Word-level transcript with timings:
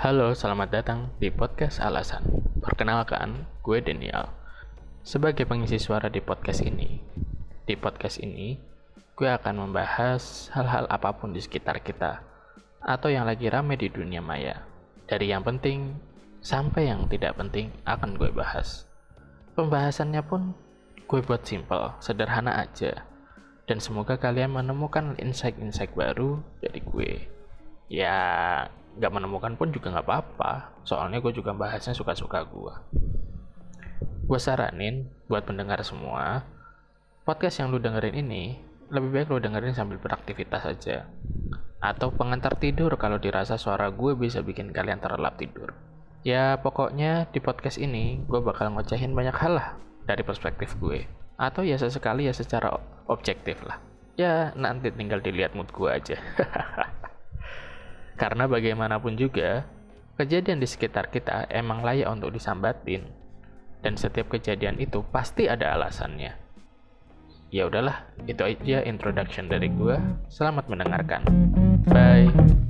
Halo, 0.00 0.32
selamat 0.32 0.68
datang 0.72 1.12
di 1.20 1.28
podcast 1.28 1.76
Alasan. 1.76 2.24
Perkenalkan, 2.64 3.44
gue 3.60 3.84
Daniel. 3.84 4.32
Sebagai 5.04 5.44
pengisi 5.44 5.76
suara 5.76 6.08
di 6.08 6.24
podcast 6.24 6.64
ini, 6.64 6.96
di 7.68 7.76
podcast 7.76 8.16
ini, 8.16 8.56
gue 9.12 9.28
akan 9.28 9.60
membahas 9.60 10.48
hal-hal 10.56 10.88
apa 10.88 11.12
pun 11.20 11.36
di 11.36 11.44
sekitar 11.44 11.84
kita, 11.84 12.24
atau 12.80 13.12
yang 13.12 13.28
lagi 13.28 13.52
rame 13.52 13.76
di 13.76 13.92
dunia 13.92 14.24
maya. 14.24 14.64
Dari 15.04 15.28
yang 15.28 15.44
penting 15.44 15.92
sampai 16.40 16.88
yang 16.88 17.04
tidak 17.04 17.36
penting 17.36 17.68
akan 17.84 18.16
gue 18.16 18.32
bahas. 18.32 18.88
Pembahasannya 19.52 20.24
pun 20.24 20.56
gue 21.12 21.20
buat 21.20 21.44
simple, 21.44 22.00
sederhana 22.00 22.56
aja. 22.56 23.04
Dan 23.68 23.84
semoga 23.84 24.16
kalian 24.16 24.56
menemukan 24.56 25.20
insight-insight 25.20 25.92
baru 25.92 26.40
dari 26.64 26.80
gue. 26.80 27.39
Ya, 27.90 28.16
nggak 28.96 29.12
menemukan 29.12 29.58
pun 29.58 29.74
juga 29.74 29.90
nggak 29.90 30.06
apa-apa. 30.06 30.78
Soalnya 30.86 31.18
gue 31.18 31.34
juga 31.34 31.50
bahasnya 31.50 31.90
suka-suka 31.90 32.46
gue. 32.46 32.74
Gue 34.30 34.38
saranin 34.38 35.10
buat 35.26 35.42
pendengar 35.42 35.82
semua, 35.82 36.46
podcast 37.26 37.58
yang 37.58 37.74
lu 37.74 37.82
dengerin 37.82 38.14
ini 38.14 38.70
lebih 38.90 39.10
baik 39.10 39.28
lu 39.30 39.38
dengerin 39.42 39.74
sambil 39.74 39.98
beraktivitas 39.98 40.70
aja. 40.70 41.10
Atau 41.82 42.14
pengantar 42.14 42.54
tidur 42.58 42.94
kalau 42.94 43.18
dirasa 43.18 43.58
suara 43.58 43.90
gue 43.90 44.14
bisa 44.14 44.38
bikin 44.38 44.70
kalian 44.70 45.02
terlelap 45.02 45.34
tidur. 45.34 45.74
Ya 46.22 46.62
pokoknya 46.62 47.26
di 47.32 47.42
podcast 47.42 47.80
ini 47.82 48.22
gue 48.28 48.38
bakal 48.38 48.70
ngocehin 48.70 49.18
banyak 49.18 49.34
hal 49.34 49.58
lah 49.58 49.68
dari 50.06 50.22
perspektif 50.22 50.78
gue. 50.78 51.10
Atau 51.40 51.66
ya 51.66 51.74
sesekali 51.74 52.30
ya 52.30 52.34
secara 52.36 52.70
objektif 53.10 53.64
lah. 53.66 53.82
Ya 54.14 54.54
nanti 54.54 54.94
tinggal 54.94 55.18
dilihat 55.24 55.58
mood 55.58 55.74
gue 55.74 55.90
aja. 55.90 56.18
Karena 58.20 58.44
bagaimanapun 58.44 59.16
juga, 59.16 59.64
kejadian 60.20 60.60
di 60.60 60.68
sekitar 60.68 61.08
kita 61.08 61.48
emang 61.48 61.80
layak 61.80 62.12
untuk 62.12 62.36
disambatin. 62.36 63.08
Dan 63.80 63.96
setiap 63.96 64.28
kejadian 64.28 64.76
itu 64.76 65.00
pasti 65.08 65.48
ada 65.48 65.72
alasannya. 65.72 66.36
Ya 67.48 67.64
udahlah, 67.64 68.12
itu 68.28 68.44
aja 68.44 68.84
introduction 68.84 69.48
dari 69.48 69.72
gua. 69.72 69.96
Selamat 70.28 70.68
mendengarkan. 70.68 71.24
Bye. 71.88 72.69